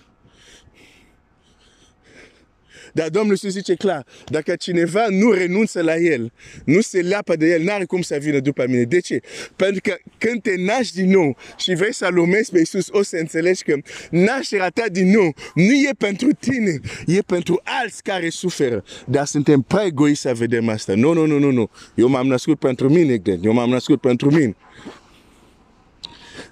Dar 2.94 3.08
Domnul 3.08 3.30
Iisus 3.30 3.50
zice 3.50 3.74
clar, 3.74 4.06
dacă 4.26 4.56
cineva 4.56 5.06
nu 5.08 5.30
renunță 5.30 5.82
la 5.82 5.96
El, 5.96 6.32
nu 6.64 6.80
se 6.80 7.00
leapă 7.00 7.36
de 7.36 7.46
El, 7.46 7.62
n-are 7.62 7.84
cum 7.84 8.02
să 8.02 8.18
vină 8.20 8.38
după 8.38 8.64
mine. 8.68 8.82
De 8.82 9.00
ce? 9.00 9.20
Pentru 9.56 9.80
că 9.82 9.96
când 10.18 10.42
te 10.42 10.54
naști 10.56 10.94
din 10.94 11.10
nou 11.10 11.36
și 11.56 11.74
vrei 11.74 11.94
să-L 11.94 12.18
urmezi 12.18 12.50
pe 12.50 12.58
Iisus, 12.58 12.88
o 12.90 13.02
să 13.02 13.16
înțelegi 13.16 13.62
că 13.62 13.76
nașterea 14.10 14.68
ta 14.68 14.84
din 14.92 15.10
nou 15.10 15.34
nu 15.54 15.72
e 15.72 15.90
pentru 15.98 16.28
tine, 16.38 16.80
e 17.06 17.20
pentru 17.20 17.60
alți 17.64 18.02
care 18.02 18.28
suferă. 18.28 18.84
Dar 19.06 19.26
suntem 19.26 19.60
prea 19.60 19.84
egoiști 19.84 20.20
să 20.20 20.34
vedem 20.34 20.68
asta. 20.68 20.94
Nu, 20.94 21.12
nu, 21.12 21.26
nu, 21.26 21.38
nu, 21.38 21.50
nu. 21.50 21.70
Eu 21.94 22.08
m-am 22.08 22.26
născut 22.26 22.58
pentru 22.58 22.88
mine, 22.88 23.16
Glenn. 23.16 23.44
Eu 23.44 23.52
m-am 23.52 23.68
născut 23.68 24.00
pentru 24.00 24.30
mine. 24.30 24.56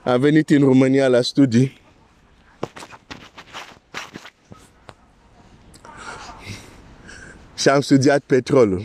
Am 0.04 0.20
venit 0.20 0.50
în 0.50 0.58
România 0.58 1.08
la 1.08 1.20
studii 1.20 1.81
Shamsudiat 7.62 8.18
pétrole. 8.18 8.82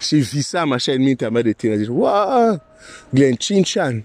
J'ai 0.00 0.18
vu 0.18 0.42
ça, 0.42 0.66
ma 0.66 0.78
chaîne 0.78 1.04
Mintama 1.04 1.40
de 1.40 1.52
Tina. 1.52 1.78
J'ai 1.78 1.84
dit, 1.84 1.88
waouh, 1.88 2.58
Glen 3.14 3.36
Chinchan. 3.38 4.00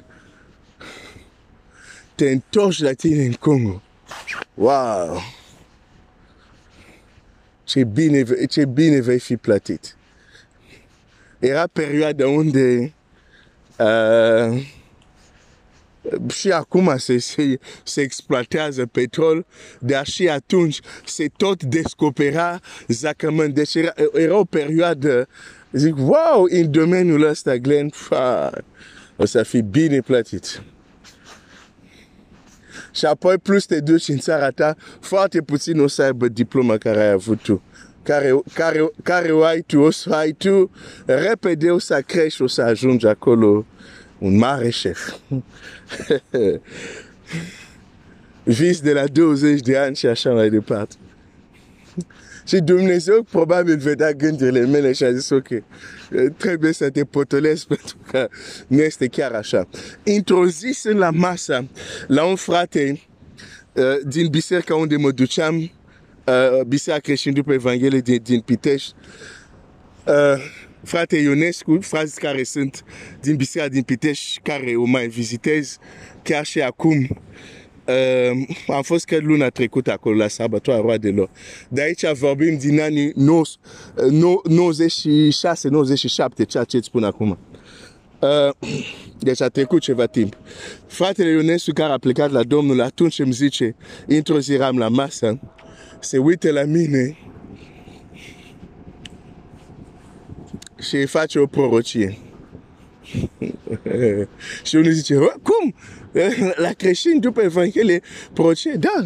T'es 2.15 2.33
une 2.33 2.41
torche 2.41 2.81
latine 2.81 3.33
en 3.33 3.35
Congo. 3.37 3.81
Waouh. 4.55 5.19
c'est 7.65 7.83
bien, 7.83 8.23
j'ai 8.47 8.67
bien 8.67 8.93
éveillé 8.93 9.39
la 9.47 9.59
tête. 9.59 9.97
Et 11.41 11.49
la 11.49 11.67
période 11.67 12.21
où, 12.21 12.43
euh, 13.79 14.59
și 16.27 16.51
acum 16.51 16.93
se, 16.97 17.17
se, 17.17 17.59
se 17.83 18.01
exploatează 18.01 18.85
petrol, 18.85 19.45
dar 19.79 20.05
și 20.05 20.29
atunci 20.29 20.79
se 21.05 21.29
tot 21.37 21.63
descopera 21.63 22.59
zacământ. 22.87 23.53
Deci 23.53 23.75
era, 23.75 23.93
era 24.13 24.37
o 24.37 24.43
perioadă, 24.43 25.27
zic, 25.71 25.97
wow, 25.97 26.47
în 26.49 26.71
domeniul 26.71 27.23
ăsta, 27.23 27.55
Glenn, 27.55 27.89
fa, 27.89 28.51
o 29.15 29.25
să 29.25 29.43
fii 29.43 29.61
bine 29.61 29.99
plătit. 29.99 30.61
Și 32.91 33.05
apoi 33.05 33.37
plus 33.37 33.65
te 33.65 33.79
duci 33.79 34.07
în 34.07 34.17
țara 34.17 34.49
ta, 34.49 34.75
foarte 34.99 35.41
puțin 35.41 35.79
o 35.79 35.87
să 35.87 36.01
aibă 36.03 36.27
diploma 36.27 36.77
care 36.77 37.01
ai 37.01 37.11
avut 37.11 37.41
tu. 37.41 37.61
Care, 38.03 38.39
care, 38.53 38.91
care 39.03 39.31
o 39.31 39.43
ai 39.43 39.61
tu, 39.61 39.79
o 39.79 39.91
să 39.91 40.13
ai 40.13 40.31
tu, 40.31 40.71
repede 41.05 41.71
o 41.71 41.79
să 41.79 42.01
crești, 42.05 42.41
o 42.41 42.47
să 42.47 42.61
ajungi 42.61 43.07
acolo 43.07 43.65
un 44.19 44.37
mare 44.37 44.69
șef. 44.69 45.13
Vis 48.43 48.79
de 48.81 48.93
la 48.93 49.05
20 49.05 49.61
de 49.61 49.77
ani 49.77 49.95
și 49.95 50.05
așa 50.05 50.29
mai 50.29 50.49
departe. 50.49 50.95
Și 52.47 52.57
Dumnezeu 52.57 53.23
probabil 53.23 53.77
vedea 53.77 54.11
gândurile 54.11 54.65
mele 54.65 54.91
și 54.91 55.03
a 55.03 55.11
zis, 55.11 55.29
ok, 55.29 55.47
trebuie 56.37 56.71
să 56.71 56.89
te 56.89 57.03
potolesc 57.03 57.67
pentru 57.75 57.97
că 58.11 58.27
nu 58.67 58.81
este 58.81 59.07
chiar 59.07 59.31
așa. 59.31 59.67
Într-o 60.03 60.47
zi 60.47 60.71
sunt 60.71 60.97
la 60.97 61.09
masă 61.09 61.67
la 62.07 62.23
un 62.23 62.35
frate 62.35 63.01
uh, 63.73 63.83
din 64.05 64.27
biserica 64.27 64.75
unde 64.75 64.95
mă 64.95 65.11
duceam, 65.11 65.55
uh, 65.57 66.61
biserica 66.67 67.01
creștin 67.01 67.33
după 67.33 67.53
Evanghelie 67.53 67.99
din, 67.99 68.21
din 68.23 68.39
Piteș. 68.39 68.85
Uh, 70.81 70.87
frate 70.87 71.17
Ionescu, 71.17 71.77
frați 71.81 72.19
care 72.19 72.43
sunt 72.43 72.83
din 73.21 73.35
biserica 73.35 73.71
din 73.73 73.81
Piteș, 73.81 74.35
care 74.43 74.75
o 74.75 74.85
mai 74.85 75.07
vizitez 75.07 75.77
chiar 76.23 76.45
și 76.45 76.61
acum. 76.61 77.07
Uh, 77.87 78.47
am 78.67 78.81
fost 78.81 79.05
chiar 79.05 79.21
luna 79.21 79.47
trecută 79.47 79.91
acolo 79.91 80.15
la 80.15 80.27
sărbătoarea 80.27 80.83
roadelor. 80.83 81.29
De 81.69 81.81
aici 81.81 82.11
vorbim 82.11 82.57
din 82.57 82.81
anii 82.81 83.13
96-97, 83.13 83.15
ceea 86.47 86.63
ce 86.63 86.77
îți 86.77 86.85
spun 86.85 87.03
acum. 87.03 87.37
Uh, 88.19 88.49
deci 89.19 89.41
a 89.41 89.47
trecut 89.47 89.81
ceva 89.81 90.05
timp. 90.05 90.37
Fratele 90.87 91.29
Ionescu 91.29 91.71
care 91.73 91.93
a 91.93 91.97
plecat 91.97 92.31
la 92.31 92.43
Domnul 92.43 92.81
atunci 92.81 93.19
îmi 93.19 93.33
zice, 93.33 93.75
într-o 94.07 94.39
zi 94.39 94.53
eram 94.53 94.77
la 94.77 94.87
masă, 94.87 95.39
se 95.99 96.17
uite 96.17 96.51
la 96.51 96.63
mine 96.63 97.17
și 100.79 101.05
face 101.05 101.39
o 101.39 101.45
prorocie. 101.45 102.17
și 104.67 104.75
unul 104.75 104.91
zice, 104.91 105.15
cum? 105.17 105.75
La 106.63 106.69
creștin 106.69 107.19
după 107.19 107.41
Evanghelie 107.41 108.01
prorocie? 108.33 108.73
Da. 108.73 109.05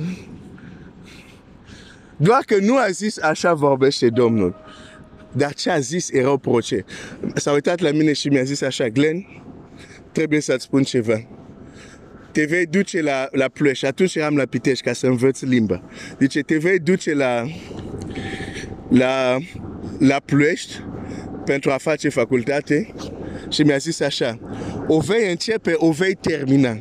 Doar 2.18 2.42
că 2.46 2.58
nu 2.60 2.78
a 2.78 2.88
zis 2.90 3.22
așa 3.22 3.54
vorbește 3.54 4.10
Domnul. 4.10 4.56
Dar 5.32 5.54
ce 5.54 5.70
a 5.70 5.80
zis 5.80 6.10
era 6.12 6.32
o 6.32 6.38
prorocie. 6.38 6.86
S-a 7.34 7.52
uitat 7.52 7.80
la 7.80 7.92
mine 7.92 8.14
și 8.14 8.28
mi-a 8.28 8.44
zis 8.44 8.62
așa, 8.62 8.88
Glenn, 8.88 9.44
trebuie 10.12 10.40
să-ți 10.40 10.64
spun 10.64 10.84
ceva. 10.84 11.28
Te 12.32 12.46
vei 12.46 12.66
duce 12.66 13.02
la, 13.02 13.28
la 13.32 13.48
Ploiești. 13.48 13.86
Atunci 13.86 14.16
eram 14.16 14.36
la 14.36 14.46
Pitești 14.46 14.84
ca 14.84 14.94
să 14.94 15.08
învăț 15.08 15.42
limba. 15.42 15.84
Deci 16.18 16.40
te 16.46 16.58
vei 16.58 16.80
duce 16.80 17.14
la, 17.14 17.46
la, 18.90 19.38
la 20.00 20.22
Ploiești 20.26 20.84
pentru 21.46 21.72
a 21.72 21.78
face 21.78 22.10
facultate 22.10 22.94
și 23.50 23.64
mi-a 23.64 23.78
zis 23.78 24.00
așa, 24.00 24.40
o 24.88 25.00
vei 25.00 25.30
începe, 25.30 25.74
o 25.76 25.92
vei 25.92 26.14
termina. 26.14 26.78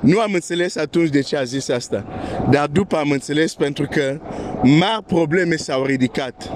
Nu 0.00 0.20
am 0.20 0.32
înțeles 0.32 0.76
atunci 0.76 1.08
de 1.08 1.20
ce 1.20 1.36
a 1.36 1.42
zis 1.42 1.68
asta, 1.68 2.06
dar 2.50 2.66
după 2.66 2.96
am 2.96 3.10
înțeles 3.10 3.54
pentru 3.54 3.86
că 3.90 4.20
mari 4.62 5.04
probleme 5.06 5.56
s-au 5.56 5.84
ridicat. 5.84 6.50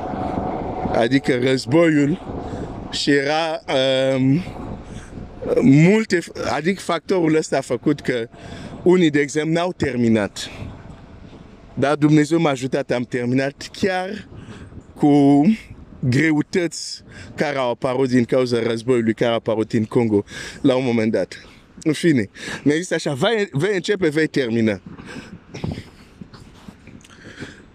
Adică 0.93 1.39
războiul 1.43 2.21
și 2.91 3.11
era 3.11 3.61
um, 4.17 4.43
multe, 5.63 6.19
adică 6.51 6.81
factorul 6.81 7.37
ăsta 7.37 7.57
a 7.57 7.61
făcut 7.61 8.01
că 8.01 8.29
unii, 8.83 9.11
de 9.11 9.21
exemplu, 9.21 9.53
n-au 9.53 9.73
terminat. 9.73 10.51
Dar 11.79 11.97
Dumnezeu 11.97 12.39
m-a 12.39 12.51
ajutat, 12.51 12.91
am 12.91 13.03
terminat 13.03 13.69
chiar 13.73 14.29
cu 14.95 15.43
greutăți 16.01 17.03
care 17.35 17.57
au 17.57 17.71
apărut 17.71 18.09
din 18.09 18.25
cauza 18.25 18.63
războiului 18.63 19.15
care 19.15 19.31
a 19.31 19.35
apărut 19.35 19.73
în 19.73 19.85
Congo 19.85 20.25
la 20.63 20.77
un 20.77 20.85
moment 20.85 21.13
dat. 21.13 21.47
În 21.83 21.93
fine, 21.93 22.29
mi-a 22.63 22.75
zis 22.75 22.91
așa, 22.91 23.13
vei, 23.13 23.49
vei 23.53 23.75
începe, 23.75 24.09
vei 24.09 24.27
termina. 24.27 24.81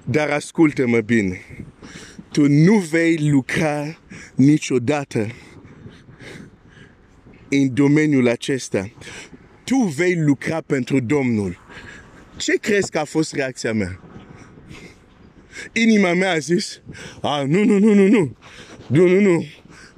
Dar 0.05 0.29
ascultă-mă 0.29 0.99
bine, 0.99 1.41
tu 2.31 2.47
nu 2.47 2.75
vei 2.75 3.29
lucra 3.29 3.97
niciodată 4.35 5.27
în 7.49 7.73
domeniul 7.73 8.27
acesta. 8.27 8.91
Tu 9.63 9.75
vei 9.75 10.15
lucra 10.15 10.61
pentru 10.65 10.99
Domnul. 10.99 11.57
Ce 12.41 12.53
crezi 12.53 12.91
că 12.91 12.99
a 12.99 13.03
fost 13.03 13.33
reacția 13.33 13.73
mea? 13.73 13.99
Inima 15.73 16.13
mea 16.13 16.31
a 16.31 16.37
zis, 16.37 16.81
a, 17.21 17.43
nu, 17.43 17.63
nu, 17.63 17.77
nu, 17.77 17.93
nu, 17.93 18.07
nu, 18.07 18.35
nu, 18.87 19.07
nu, 19.07 19.19
nu, 19.19 19.45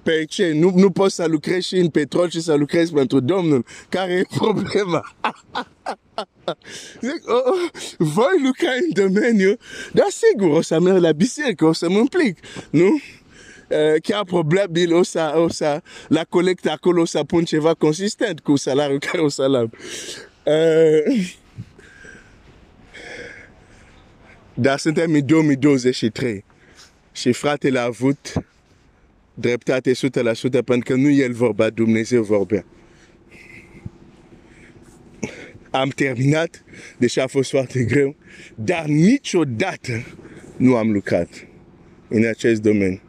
pe 0.03 0.25
ce? 0.25 0.51
Nu, 0.51 0.71
nu 0.75 0.91
poți 0.91 1.15
să 1.15 1.25
lucrezi 1.25 1.67
și 1.67 1.75
în 1.75 1.89
petrol 1.89 2.29
și 2.29 2.41
să 2.41 2.53
lucrezi 2.53 2.93
pentru 2.93 3.19
Domnul. 3.19 3.65
Care 3.89 4.11
e 4.13 4.23
problema? 4.37 5.15
Zic, 7.01 7.29
oh, 7.29 7.43
oh, 7.45 7.71
voi 7.97 8.41
lucra 8.45 8.71
în 8.71 9.03
domeniu, 9.03 9.57
dar 9.93 10.07
sigur 10.09 10.57
o 10.57 10.61
să 10.61 10.79
merg 10.79 11.01
la 11.01 11.11
biserică, 11.11 11.65
o 11.65 11.73
să 11.73 11.89
mă 11.89 11.97
implic, 11.97 12.39
nu? 12.69 13.01
Chiar 14.03 14.23
probabil 14.23 14.93
o 14.93 15.03
să, 15.03 15.33
o 15.35 15.49
să, 15.49 15.81
la 16.07 16.21
acolo 16.71 17.01
o 17.01 17.05
să 17.05 17.23
pun 17.23 17.43
ceva 17.43 17.73
consistent 17.73 18.39
cu 18.39 18.55
salariul 18.55 18.99
care 18.99 19.21
o 19.21 19.29
să-l 19.29 19.55
am. 19.55 19.71
Uh, 20.43 21.41
dar 24.53 24.77
suntem 24.77 25.13
în 25.13 25.25
2023 25.25 26.43
și 27.11 27.31
fratele 27.31 27.79
a 27.79 27.83
avut 27.83 28.33
dreptate 29.33 29.91
100% 29.91 29.95
pentru 30.65 30.79
că 30.79 30.95
nu 30.95 31.09
el 31.09 31.33
vorba, 31.33 31.69
Dumnezeu 31.69 32.23
vorbea. 32.23 32.65
Am 35.69 35.89
terminat, 35.89 36.63
deși 36.97 37.19
a 37.19 37.27
fost 37.27 37.49
foarte 37.49 37.83
greu, 37.83 38.15
dar 38.55 38.85
niciodată 38.85 40.05
nu 40.57 40.75
am 40.75 40.91
lucrat 40.91 41.47
în 42.07 42.25
acest 42.25 42.61
domeniu. 42.61 43.01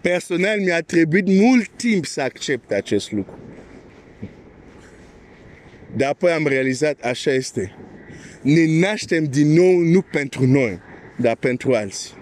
Personal 0.00 0.60
mi-a 0.60 0.82
trebuit 0.82 1.26
mult 1.26 1.68
timp 1.76 2.04
să 2.06 2.20
accept 2.20 2.70
acest 2.70 3.12
lucru. 3.12 3.38
Dar 5.96 6.08
apoi 6.08 6.30
am 6.30 6.46
realizat, 6.46 7.00
așa 7.00 7.30
este. 7.30 7.74
Ne 8.42 8.78
naștem 8.80 9.24
din 9.24 9.52
nou 9.52 9.78
nu 9.78 10.02
pentru 10.02 10.46
noi, 10.46 10.80
dar 11.16 11.36
pentru 11.36 11.72
alții. 11.72 12.18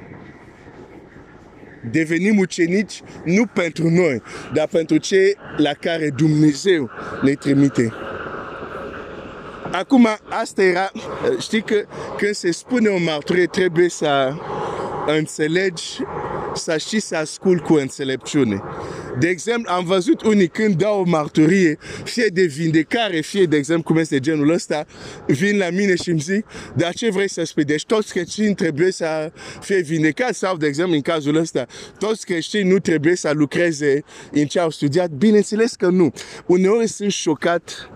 Devenim 1.90 2.38
ucenici 2.38 3.00
nu 3.24 3.46
pentru 3.46 3.90
noi, 3.90 4.22
dar 4.52 4.66
pentru 4.66 4.96
cei 4.96 5.36
la 5.56 5.72
care 5.72 6.10
Dumnezeu 6.16 6.90
ne 7.22 7.32
trimite. 7.32 7.92
Acum, 9.72 10.08
asta 10.28 10.62
era, 10.62 10.90
știi 11.40 11.62
că 11.62 11.74
când 12.16 12.34
se 12.34 12.50
spune 12.50 12.88
o 12.88 12.98
mărturie 12.98 13.46
trebuie 13.46 13.88
să 13.88 14.32
înțelegi, 15.06 15.98
să 16.58 16.76
știi 16.78 17.00
să 17.00 17.16
ascult 17.16 17.62
cu 17.62 17.74
înțelepciune. 17.74 18.62
De 19.18 19.28
exemplu, 19.28 19.72
am 19.72 19.84
văzut 19.84 20.22
unii 20.22 20.48
când 20.48 20.74
dau 20.74 21.00
o 21.00 21.04
marturie, 21.04 21.78
fie 22.04 22.26
de 22.32 22.42
vindecare, 22.42 23.20
fie, 23.20 23.44
de 23.44 23.56
exemplu, 23.56 23.92
cum 23.92 23.96
este 23.96 24.18
genul 24.18 24.50
ăsta, 24.50 24.86
vin 25.26 25.58
la 25.58 25.70
mine 25.70 25.94
și 25.94 26.10
îmi 26.10 26.20
zic, 26.20 26.46
dar 26.76 26.94
ce 26.94 27.10
vrei 27.10 27.28
să 27.28 27.44
spui? 27.44 27.64
Deci 27.64 27.84
toți 27.84 28.12
creștini 28.12 28.54
trebuie 28.54 28.92
să 28.92 29.32
fie 29.60 29.80
vindecați 29.80 30.38
sau, 30.38 30.56
de 30.56 30.66
exemplu, 30.66 30.94
în 30.94 31.02
cazul 31.02 31.36
ăsta, 31.36 31.66
toți 31.98 32.26
creștini 32.26 32.68
nu 32.68 32.78
trebuie 32.78 33.16
să 33.16 33.30
lucreze 33.34 34.04
în 34.32 34.46
ce 34.46 34.60
au 34.60 34.70
studiat? 34.70 35.10
Bineînțeles 35.10 35.74
că 35.74 35.88
nu. 35.88 36.12
Uneori 36.46 36.86
sunt 36.88 37.12
șocat, 37.12 37.90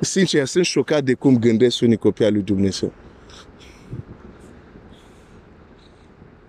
sincer, 0.00 0.46
sunt 0.46 0.64
șocat 0.64 1.04
de 1.04 1.14
cum 1.14 1.38
gândesc 1.38 1.80
unii 1.80 1.96
copii 1.96 2.24
al 2.24 2.32
lui 2.32 2.42
Dumnezeu. 2.42 3.03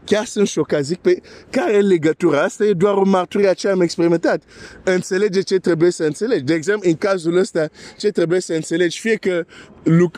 Chiar 0.05 0.25
sunt 0.25 0.47
șocat, 0.47 0.83
zic, 0.83 0.97
pe 0.97 1.21
care 1.49 1.73
e 1.73 1.81
legătura? 1.81 2.41
Asta 2.43 2.65
e 2.65 2.71
doar 2.71 2.93
o 2.93 3.03
mărturie 3.03 3.47
a 3.47 3.53
ce 3.53 3.67
am 3.67 3.81
experimentat. 3.81 4.43
Înțelege 4.83 5.41
ce 5.41 5.57
trebuie 5.57 5.91
să 5.91 6.03
înțelegi. 6.03 6.43
De 6.43 6.53
exemplu, 6.53 6.89
în 6.89 6.95
cazul 6.95 7.37
ăsta, 7.37 7.69
ce 7.97 8.09
trebuie 8.09 8.39
să 8.39 8.53
înțelegi, 8.53 8.99
fie 8.99 9.15
că 9.15 9.45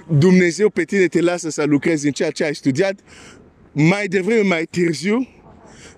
Dumnezeu 0.09 0.69
pe 0.69 0.83
tine 0.83 1.05
te 1.05 1.21
lasă 1.21 1.49
să 1.49 1.63
lucrezi 1.63 2.05
în 2.05 2.11
ceea 2.11 2.31
ce 2.31 2.43
ai 2.43 2.55
studiat, 2.55 2.99
mai 3.71 4.07
devreme, 4.07 4.41
mai 4.41 4.63
târziu, 4.63 5.27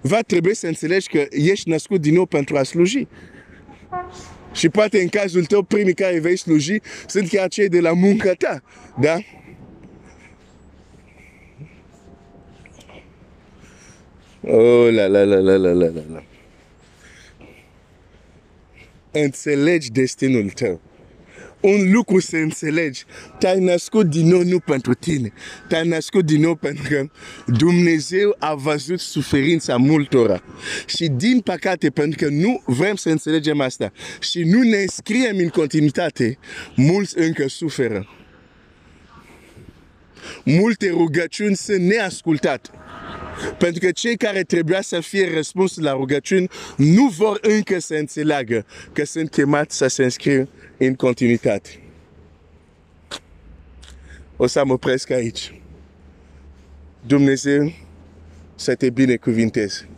va 0.01 0.19
trebui 0.19 0.55
să 0.55 0.67
înțelegi 0.67 1.09
că 1.09 1.25
ești 1.29 1.69
născut 1.69 2.01
din 2.01 2.13
nou 2.13 2.25
pentru 2.25 2.57
a 2.57 2.63
sluji. 2.63 3.07
Și 4.53 4.69
poate 4.69 5.01
în 5.01 5.07
cazul 5.07 5.45
tău, 5.45 5.63
primii 5.63 5.93
care 5.93 6.19
vei 6.19 6.37
sluji 6.37 6.79
sunt 7.07 7.27
chiar 7.29 7.47
cei 7.47 7.69
de 7.69 7.79
la 7.79 7.93
munca 7.93 8.33
ta. 8.33 8.61
Da? 8.99 9.17
Oh 14.51 14.89
la 14.91 15.07
la 15.07 15.23
la 15.23 15.39
la 15.39 15.55
la 15.57 15.71
la 15.71 15.91
la. 16.11 16.23
Înțelegi 19.11 19.91
destinul 19.91 20.49
tău 20.49 20.81
un 21.59 21.91
lucru 21.91 22.19
să 22.19 22.35
înțelegi. 22.35 23.03
Te-ai 23.39 23.59
născut 23.59 24.09
din 24.09 24.27
nou 24.27 24.43
nu 24.43 24.59
pentru 24.59 24.93
tine. 24.93 25.33
Te-ai 25.67 25.87
născut 25.87 26.25
din 26.25 26.41
nou 26.41 26.55
pentru 26.55 26.83
că 26.89 27.09
Dumnezeu 27.45 28.35
a 28.39 28.53
văzut 28.53 28.99
suferința 28.99 29.77
multora. 29.77 30.43
Și 30.85 31.07
din 31.07 31.39
păcate, 31.39 31.89
pentru 31.89 32.25
că 32.25 32.31
nu 32.31 32.61
vrem 32.65 32.95
să 32.95 33.09
înțelegem 33.09 33.61
asta 33.61 33.91
și 34.19 34.43
nu 34.43 34.61
ne 34.61 34.77
înscriem 34.77 35.37
în 35.37 35.49
continuitate, 35.49 36.37
mulți 36.75 37.17
încă 37.17 37.47
suferă. 37.47 38.07
Multe 40.43 40.89
rugăciuni 40.89 41.55
sunt 41.55 41.79
neascultate. 41.79 42.69
Pentru 43.57 43.79
că 43.79 43.91
cei 43.91 44.17
care 44.17 44.43
trebuia 44.43 44.81
să 44.81 44.99
fie 44.99 45.33
răspuns 45.33 45.77
la 45.77 45.91
rugăciuni 45.91 46.49
nu 46.77 47.07
vor 47.07 47.39
încă 47.41 47.79
să 47.79 47.95
înțeleagă 47.95 48.65
că 48.93 49.05
sunt 49.05 49.29
chemați 49.29 49.77
să 49.77 49.87
se 49.87 50.03
înscrie 50.03 50.47
în 50.77 50.95
continuitate. 50.95 51.83
O 54.37 54.47
să 54.47 54.65
mă 54.65 54.73
opresc 54.73 55.09
aici. 55.09 55.53
Dumnezeu 57.05 57.73
să 58.55 58.75
te 58.75 58.89
binecuvinteze. 58.89 59.89